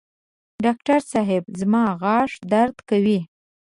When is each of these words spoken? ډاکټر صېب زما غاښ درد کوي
ډاکټر 0.63 0.99
صېب 1.11 1.43
زما 1.59 1.83
غاښ 2.01 2.31
درد 2.51 2.77
کوي 2.89 3.19